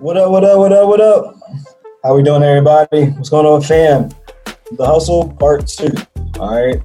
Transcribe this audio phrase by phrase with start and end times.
[0.00, 1.34] What up, what up, what up, what up?
[2.04, 3.06] How we doing, everybody?
[3.06, 4.10] What's going on, fam?
[4.76, 5.88] The Hustle Part 2.
[6.38, 6.80] All right.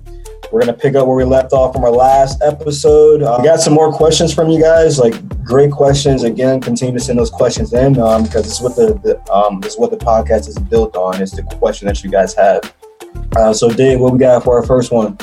[0.52, 3.22] We're going to pick up where we left off from our last episode.
[3.22, 5.14] Uh, we got some more questions from you guys, like
[5.44, 6.24] great questions.
[6.24, 9.64] Again, continue to send those questions in um, because this is what the, the um,
[9.64, 11.22] is what the podcast is built on.
[11.22, 12.74] Is the question that you guys have.
[13.36, 15.20] Uh, so, Dave, what we got for our first one?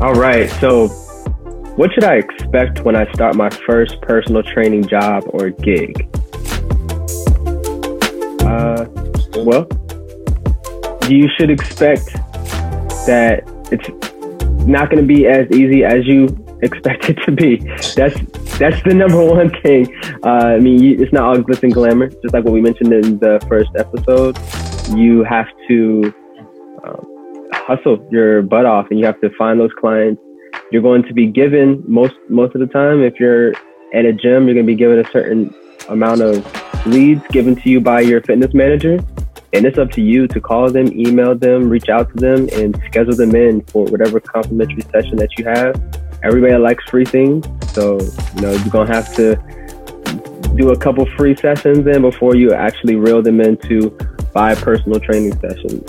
[0.00, 0.48] All right.
[0.60, 0.86] So,
[1.74, 6.08] what should I expect when I start my first personal training job or gig?
[9.36, 9.66] Well,
[11.08, 12.06] you should expect
[13.06, 13.88] that it's
[14.66, 16.26] not going to be as easy as you
[16.62, 17.56] expect it to be.
[17.94, 18.18] That's
[18.58, 19.94] that's the number one thing.
[20.24, 22.08] Uh, I mean, you, it's not all glitz and glamour.
[22.08, 24.38] Just like what we mentioned in the first episode,
[24.96, 26.14] you have to
[26.84, 30.20] um, hustle your butt off, and you have to find those clients.
[30.70, 33.02] You're going to be given most most of the time.
[33.02, 33.52] If you're
[33.92, 35.54] at a gym, you're going to be given a certain
[35.88, 38.98] amount of leads given to you by your fitness manager.
[39.54, 42.76] And it's up to you to call them, email them, reach out to them, and
[42.86, 45.80] schedule them in for whatever complimentary session that you have.
[46.24, 47.46] Everybody likes free things.
[47.72, 48.00] So,
[48.34, 49.36] you know, you're going to have to
[50.56, 53.96] do a couple free sessions in before you actually reel them into
[54.32, 55.88] five personal training sessions.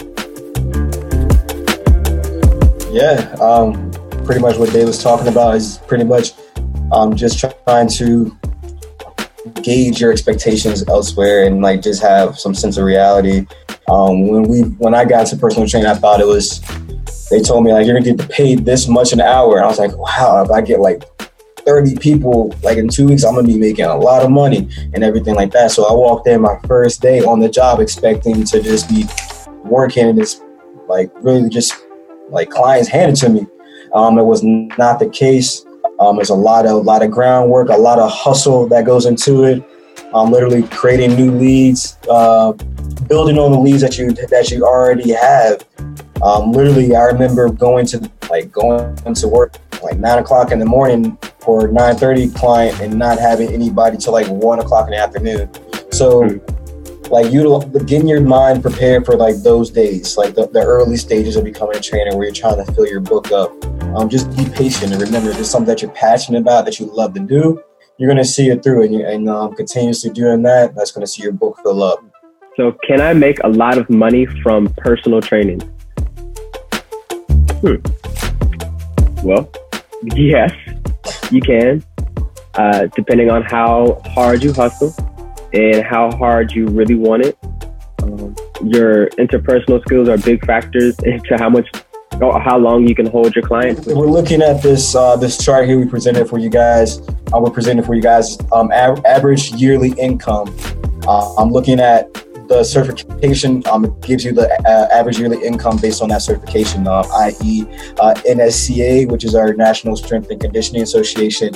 [2.91, 3.89] Yeah, um,
[4.25, 6.33] pretty much what Dave was talking about is pretty much
[6.91, 8.37] um, just trying to
[9.61, 13.45] gauge your expectations elsewhere and like just have some sense of reality.
[13.89, 16.61] Um, when we when I got into personal training, I thought it was
[17.29, 19.79] they told me like you're gonna get paid this much an hour, and I was
[19.79, 21.03] like, wow, if I get like
[21.65, 25.03] 30 people like in two weeks, I'm gonna be making a lot of money and
[25.03, 25.71] everything like that.
[25.71, 29.05] So I walked in my first day on the job expecting to just be
[29.63, 30.35] working and
[30.87, 31.75] like really just
[32.29, 33.47] like clients handed to me.
[33.93, 35.65] Um, it was not the case.
[35.99, 39.05] Um, there's a lot of a lot of groundwork, a lot of hustle that goes
[39.05, 39.63] into it.
[40.13, 42.51] Um, literally creating new leads, uh,
[43.07, 45.65] building on the leads that you that you already have.
[46.21, 50.65] Um, literally, I remember going to like going to work like nine o'clock in the
[50.65, 54.97] morning for nine thirty client and not having anybody till like one o'clock in the
[54.97, 55.49] afternoon.
[55.91, 56.39] So.
[57.09, 61.35] Like you getting your mind prepared for like those days, like the, the early stages
[61.35, 63.51] of becoming a trainer where you're trying to fill your book up.
[63.95, 66.87] Um, just be patient and remember if it's something that you're passionate about that you
[66.87, 67.61] love to do,
[67.97, 71.21] you're gonna see it through and, you, and um, continuously doing that, that's gonna see
[71.21, 72.03] your book fill up.
[72.57, 75.61] So, can I make a lot of money from personal training?
[77.61, 77.75] Hmm.
[79.23, 79.51] Well,
[80.15, 80.51] yes,
[81.31, 81.83] you can,
[82.55, 84.95] uh, depending on how hard you hustle
[85.55, 87.37] and how hard you really want it.
[88.03, 91.67] Um, your interpersonal skills are big factors into how much
[92.19, 93.85] how long you can hold your client.
[93.87, 96.99] We're looking at this uh, this chart here we presented for you guys.
[97.33, 100.55] Uh, we're presenting for you guys um, average yearly income.
[101.07, 102.07] Uh, I'm looking at
[102.47, 107.03] the certification um, gives you the uh, average yearly income based on that certification, uh,
[107.19, 107.63] i.e.,
[107.99, 111.55] uh, NSCA, which is our National Strength and Conditioning Association.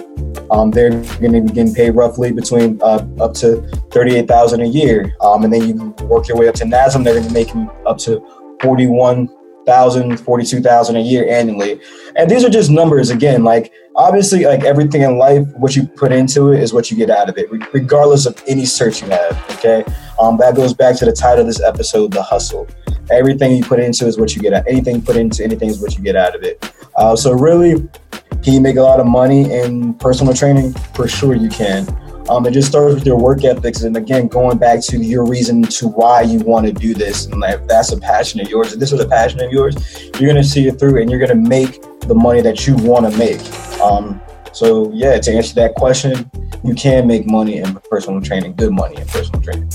[0.52, 3.62] Um, they're going to be getting paid roughly between uh, up to
[3.92, 7.04] thirty-eight thousand a year, um, and then you work your way up to NASM.
[7.04, 8.22] They're going to be making up to
[8.62, 9.30] forty-one
[9.66, 11.80] thousand, forty-two thousand a year annually.
[12.16, 13.44] And these are just numbers again.
[13.44, 17.10] Like obviously, like everything in life, what you put into it is what you get
[17.10, 19.52] out of it, regardless of any search you have.
[19.52, 19.84] Okay,
[20.20, 22.68] um, that goes back to the title of this episode, the hustle.
[23.12, 24.66] Everything you put into is what you get out.
[24.68, 26.72] Anything you put into anything is what you get out of it.
[26.96, 27.88] Uh, so really,
[28.44, 30.74] can you make a lot of money in personal training?
[30.94, 31.88] For sure, you can.
[32.30, 35.64] Um, it just starts with your work ethics, and again, going back to your reason
[35.64, 37.26] to why you want to do this.
[37.26, 39.76] And if that's a passion of yours, if this is a passion of yours,
[40.20, 43.18] you're gonna see it through, and you're gonna make the money that you want to
[43.18, 43.42] make.
[43.82, 44.22] Um,
[44.54, 46.30] so yeah, to answer that question,
[46.64, 49.72] you can make money in personal training, good money in personal training.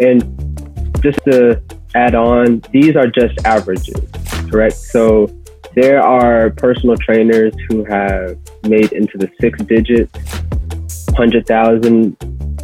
[0.00, 0.22] And
[1.02, 1.62] just to
[1.94, 4.00] add on, these are just averages,
[4.50, 4.76] correct?
[4.76, 5.28] So
[5.74, 10.10] there are personal trainers who have made into the six digits
[11.16, 12.16] hundred thousand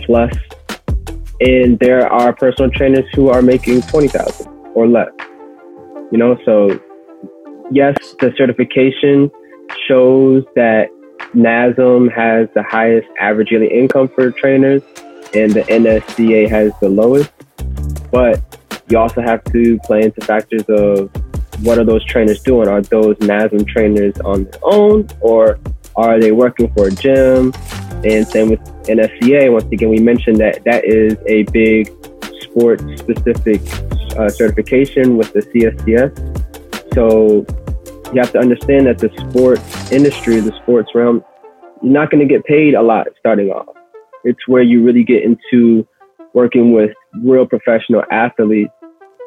[0.05, 0.33] plus,
[1.41, 5.11] and there are personal trainers who are making twenty thousand or less.
[6.11, 6.81] You know, so
[7.71, 9.31] yes, the certification
[9.89, 10.89] shows that
[11.35, 14.83] NASM has the highest average yearly income for trainers,
[15.35, 17.31] and the NSCA has the lowest.
[18.11, 18.41] But
[18.89, 21.11] you also have to play into factors of
[21.63, 22.69] what are those trainers doing?
[22.69, 25.59] Are those NASM trainers on their own, or
[25.97, 27.53] are they working for a gym?
[28.05, 29.53] And same with NSCA.
[29.53, 31.89] Once again, we mentioned that that is a big
[32.41, 33.61] sports specific
[34.19, 36.95] uh, certification with the CSCS.
[36.95, 37.47] So
[38.13, 41.25] you have to understand that the sports industry, the sports realm,
[41.81, 43.75] you're not going to get paid a lot starting off.
[44.25, 45.87] It's where you really get into
[46.33, 46.93] working with
[47.23, 48.73] real professional athletes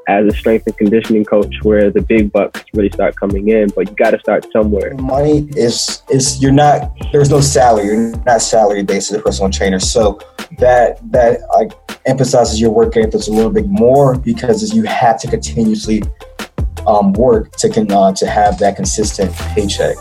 [0.08, 3.90] as a strength and conditioning coach where the big bucks really start coming in but
[3.90, 4.94] you got to start somewhere.
[4.96, 7.88] Money is is you're not there's no salary.
[7.88, 9.80] You're not salary based as a personal trainer.
[9.80, 10.20] So
[10.60, 11.72] that that like
[12.06, 16.04] emphasizes your work ethic a little bit more because you have to continuously
[16.86, 19.96] um, work to can uh, to have that consistent paycheck.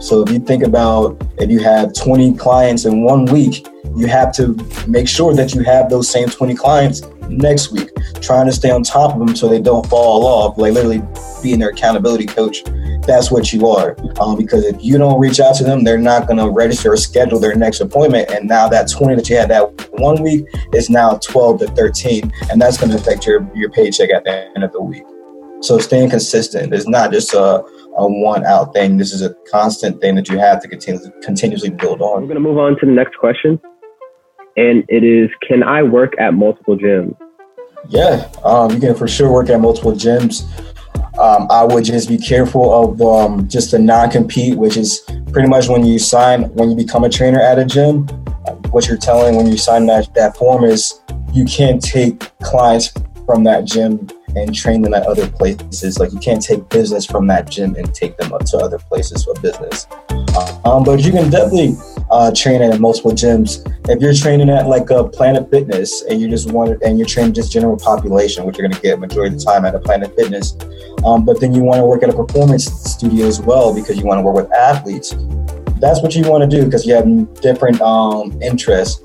[0.00, 3.66] So if you think about if you have 20 clients in one week
[3.96, 4.56] you have to
[4.86, 7.90] make sure that you have those same 20 clients next week,
[8.20, 11.02] trying to stay on top of them so they don't fall off, like literally
[11.42, 12.62] being their accountability coach.
[13.06, 13.96] That's what you are.
[14.20, 16.96] Um, because if you don't reach out to them, they're not going to register or
[16.96, 18.30] schedule their next appointment.
[18.30, 22.32] And now that 20 that you had that one week is now 12 to 13.
[22.50, 25.04] And that's going to affect your, your paycheck at the end of the week.
[25.60, 27.62] So staying consistent is not just a,
[27.96, 28.96] a one out thing.
[28.96, 32.22] This is a constant thing that you have to continue, continuously build on.
[32.22, 33.60] We're going to move on to the next question
[34.56, 37.16] and it is can I work at multiple gyms?
[37.88, 40.44] Yeah, um, you can for sure work at multiple gyms.
[41.18, 45.02] Um, I would just be careful of um, just the non-compete, which is
[45.32, 48.06] pretty much when you sign, when you become a trainer at a gym.
[48.70, 51.00] What you're telling when you sign that, that form is
[51.32, 52.92] you can't take clients
[53.26, 55.98] from that gym and train them at other places.
[55.98, 59.24] Like you can't take business from that gym and take them up to other places
[59.24, 59.86] for business.
[60.64, 61.76] Um, but you can definitely
[62.12, 63.66] uh, train at multiple gyms.
[63.88, 67.32] If you're training at like a Planet Fitness and you just want and you're training
[67.32, 70.14] just general population, which you're going to get majority of the time at a Planet
[70.14, 70.56] Fitness,
[71.04, 74.04] um, but then you want to work at a performance studio as well because you
[74.04, 75.14] want to work with athletes.
[75.80, 79.00] That's what you want to do because you have different um, interests.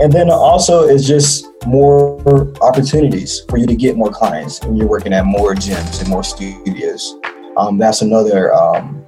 [0.00, 4.88] And then also it's just more opportunities for you to get more clients when you're
[4.88, 7.16] working at more gyms and more studios.
[7.56, 9.01] Um, that's another um,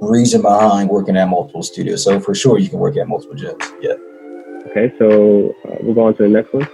[0.00, 2.04] reason behind working at multiple studios.
[2.04, 3.62] So for sure, you can work at multiple gyms.
[3.80, 3.94] Yeah.
[4.70, 6.68] Okay, so uh, we'll go on to the next one.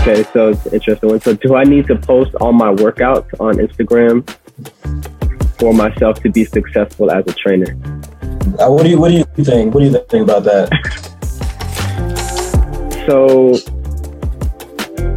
[0.00, 1.20] Okay, so it's an interesting one.
[1.20, 4.28] So do I need to post all my workouts on Instagram
[5.58, 7.76] for myself to be successful as a trainer?
[8.58, 9.74] Uh, what do you What do you think?
[9.74, 10.70] What do you think about that?
[13.06, 13.54] so,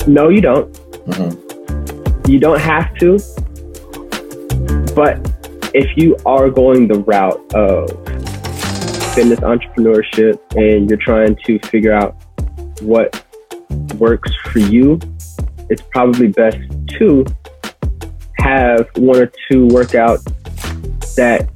[0.07, 0.71] no, you don't.
[1.07, 2.31] Mm-hmm.
[2.31, 3.19] You don't have to,
[4.93, 5.36] but
[5.73, 7.89] if you are going the route of
[9.13, 12.15] fitness entrepreneurship and you're trying to figure out
[12.81, 13.23] what
[13.95, 14.99] works for you,
[15.69, 17.25] it's probably best to
[18.37, 20.23] have one or two workouts
[21.15, 21.49] that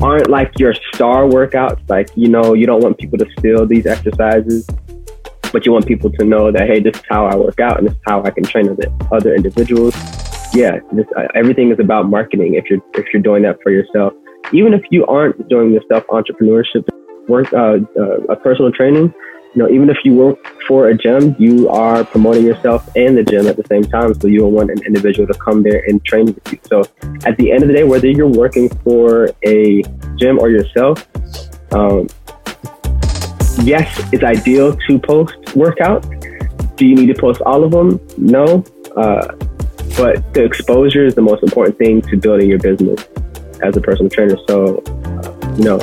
[0.00, 1.80] aren't like your star workouts.
[1.88, 4.66] Like, you know, you don't want people to steal these exercises,
[5.52, 7.88] but you want people to know that, hey, this is how I work out and
[7.88, 9.94] this is how I can train with other individuals
[10.56, 12.54] yeah, this, uh, everything is about marketing.
[12.54, 14.14] If you're if you're doing that for yourself,
[14.52, 16.88] even if you aren't doing this stuff, entrepreneurship,
[17.28, 19.12] work, uh, uh, personal training,
[19.54, 23.22] you know, even if you work for a gym, you are promoting yourself and the
[23.22, 24.14] gym at the same time.
[24.14, 26.58] So you will want an individual to come there and train with you.
[26.64, 26.84] So
[27.24, 29.82] at the end of the day, whether you're working for a
[30.16, 31.06] gym or yourself,
[31.72, 32.06] um,
[33.62, 36.06] yes, it's ideal to post workouts.
[36.76, 38.00] Do you need to post all of them?
[38.16, 38.64] No.
[38.96, 39.34] Uh,
[39.96, 43.02] but the exposure is the most important thing to building your business
[43.62, 44.36] as a personal trainer.
[44.46, 45.78] So, uh, you know,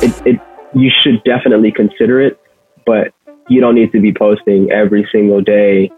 [0.00, 0.40] it, it,
[0.74, 2.38] you should definitely consider it,
[2.86, 3.12] but
[3.48, 5.90] you don't need to be posting every single day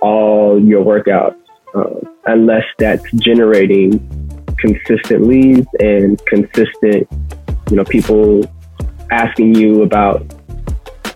[0.00, 1.36] all your workouts
[1.74, 3.98] uh, unless that's generating
[4.58, 7.08] consistent leads and consistent,
[7.70, 8.42] you know, people
[9.10, 10.24] asking you about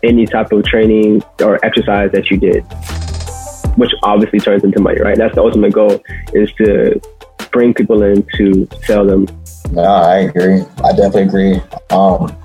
[0.02, 2.64] any type of training or exercise that you did
[3.78, 5.16] which obviously turns into money, right?
[5.16, 7.00] That's the ultimate goal is to
[7.52, 9.26] bring people in to sell them.
[9.70, 10.62] No, I agree.
[10.84, 11.54] I definitely agree.
[11.90, 12.36] Um,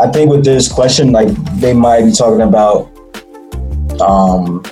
[0.00, 1.28] I think with this question, like
[1.60, 2.90] they might be talking about
[4.00, 4.62] um,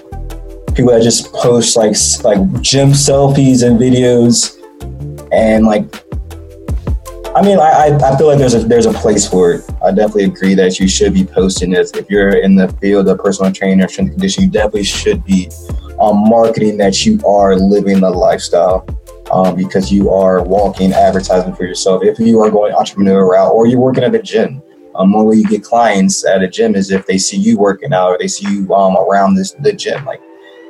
[0.75, 4.56] people that just post like like gym selfies and videos,
[5.32, 5.84] and like
[7.32, 9.70] I mean, I, I feel like there's a there's a place for it.
[9.84, 11.92] I definitely agree that you should be posting this.
[11.92, 15.49] If you're in the field of personal training or strength conditioning, you definitely should be
[16.00, 18.84] um, marketing that you are living the lifestyle
[19.30, 22.02] um, because you are walking advertising for yourself.
[22.02, 24.60] If you are going entrepreneur route or you're working at a gym,
[24.96, 27.92] um, one way you get clients at a gym is if they see you working
[27.92, 30.04] out or they see you um, around this the gym.
[30.04, 30.20] Like,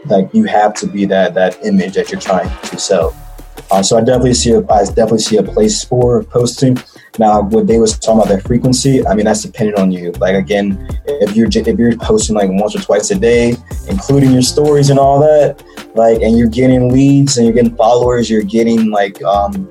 [0.07, 3.17] like you have to be that that image that you're trying to sell.
[3.71, 6.79] Uh, so I definitely see a, I definitely see a place for posting.
[7.19, 10.12] Now, what they was talking about that frequency, I mean that's dependent on you.
[10.12, 13.57] Like again, if you're if you're posting like once or twice a day,
[13.88, 15.62] including your stories and all that,
[15.95, 19.69] like, and you're getting leads and you're getting followers, you're getting like, um,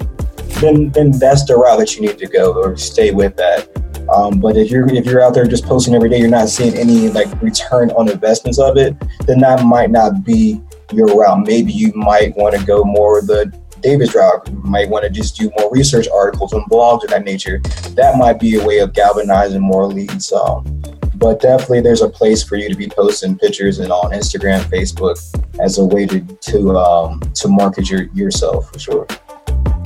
[0.61, 3.67] then then that's the route that you need to go or stay with that.
[4.13, 6.75] Um, but if you're if you're out there just posting every day, you're not seeing
[6.75, 8.95] any like return on investments of it,
[9.27, 11.45] then that might not be your route.
[11.45, 14.47] Maybe you might want to go more the David's route.
[14.49, 17.59] You might want to just do more research articles and blogs of that nature.
[17.95, 20.31] That might be a way of galvanizing more leads.
[20.31, 20.81] Um,
[21.15, 25.19] but definitely, there's a place for you to be posting pictures and on Instagram, Facebook,
[25.59, 29.07] as a way to to um, to market your yourself for sure.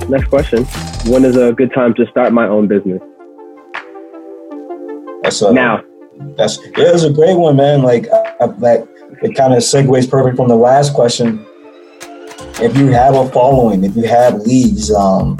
[0.08, 0.64] Next question:
[1.10, 3.02] When is a good time to start my own business?
[5.22, 5.82] That's a, now.
[6.36, 7.82] That's yeah, it's a great one, man.
[7.82, 8.06] Like
[8.40, 8.86] I, that,
[9.22, 11.44] it kind of segues perfect from the last question.
[12.60, 15.38] If you have a following, if you have leads, um,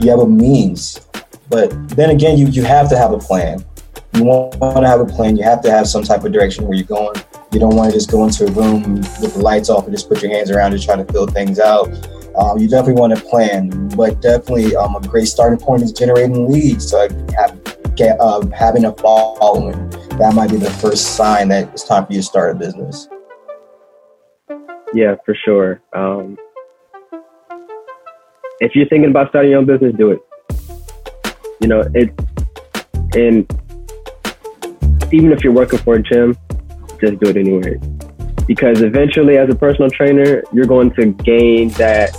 [0.00, 1.00] you have a means.
[1.48, 3.64] But then again, you you have to have a plan.
[4.14, 5.36] You want to have a plan.
[5.36, 7.14] You have to have some type of direction where you're going.
[7.52, 10.08] You don't want to just go into a room with the lights off and just
[10.08, 11.88] put your hands around and try to fill things out.
[12.36, 16.50] Um, you definitely want to plan, but definitely um, a great starting point is generating
[16.50, 16.90] leads.
[16.90, 17.58] So have
[17.94, 22.12] get, uh, having a following, that might be the first sign that it's time for
[22.12, 23.08] you to start a business.
[24.94, 25.80] Yeah, for sure.
[25.94, 26.36] Um,
[28.60, 30.20] if you're thinking about starting your own business, do it.
[31.60, 32.10] You know, it,
[33.14, 33.50] and
[35.12, 36.36] even if you're working for a gym,
[37.00, 37.78] just do it anyway.
[38.46, 42.14] Because eventually, as a personal trainer, you're going to gain that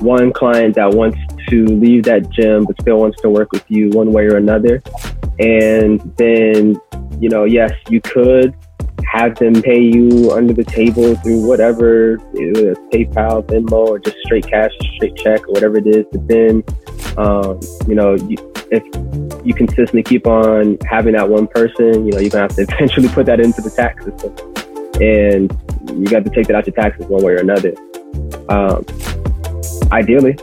[0.00, 3.90] one client that wants to leave that gym but still wants to work with you
[3.90, 4.82] one way or another.
[5.38, 6.80] And then,
[7.18, 8.54] you know, yes, you could
[9.10, 12.16] have them pay you under the table through whatever,
[12.92, 16.06] PayPal, Venmo, or just straight cash, straight check, or whatever it is.
[16.12, 16.62] But then,
[17.16, 18.36] um, you know, you,
[18.70, 18.84] if
[19.44, 23.08] you consistently keep on having that one person, you know, you're gonna have to eventually
[23.08, 24.32] put that into the tax system,
[25.02, 25.50] and
[25.98, 27.74] you got to take that out your taxes one way or another.
[28.48, 28.86] Um,
[29.90, 30.38] ideally,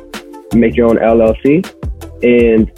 [0.53, 1.63] make your own LLC
[2.21, 2.69] and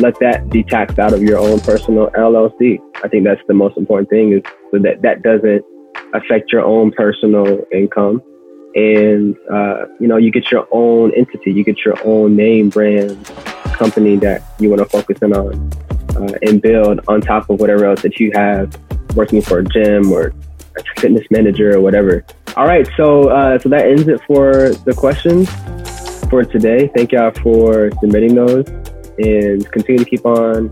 [0.00, 2.78] let that be taxed out of your own personal LLC.
[3.02, 5.64] I think that's the most important thing is so that that doesn't
[6.14, 8.22] affect your own personal income.
[8.74, 13.24] And, uh, you know, you get your own entity, you get your own name brand
[13.72, 15.72] company that you want to focus in on
[16.16, 18.78] uh, and build on top of whatever else that you have
[19.14, 20.32] working for a gym or
[20.76, 22.24] a fitness manager or whatever.
[22.56, 22.88] All right.
[22.96, 25.48] So, uh, so that ends it for the questions
[26.28, 26.90] for today.
[26.94, 28.66] Thank y'all for submitting those
[29.18, 30.70] and continue to keep on,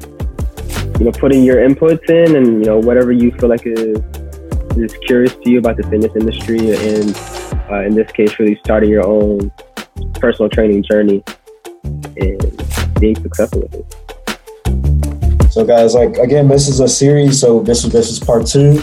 [0.99, 3.99] you know, putting your inputs in and, you know, whatever you feel like is,
[4.77, 7.17] is curious to you about the fitness industry and
[7.71, 9.51] uh, in this case, really starting your own
[10.15, 11.23] personal training journey
[11.85, 15.53] and being successful with it.
[15.53, 17.41] So, guys, like again, this is a series.
[17.41, 18.79] So this is this is part two.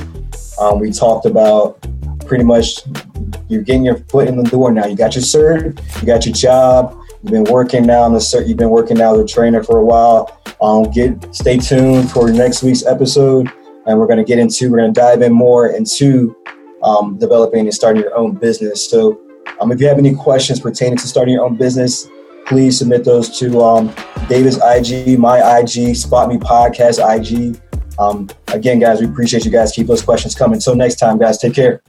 [0.60, 1.80] Um, we talked about
[2.26, 2.80] pretty much
[3.48, 4.86] you're getting your foot in the door now.
[4.86, 8.58] You got your cert, you got your job, you've been working now on the you've
[8.58, 10.42] been working now as a trainer for a while.
[10.62, 13.52] Um, get stay tuned for next week's episode,
[13.86, 16.36] and we're going to get into we're going to dive in more into
[16.84, 18.90] um, developing and starting your own business.
[18.90, 19.20] So,
[19.62, 22.08] um, if you have any questions pertaining to starting your own business,
[22.46, 23.94] please submit those to um,
[24.28, 27.60] David's IG, my IG, Spot Me Podcast IG.
[28.00, 29.72] Um, again, guys, we appreciate you guys.
[29.72, 30.56] Keep those questions coming.
[30.56, 31.82] Until next time, guys, take care.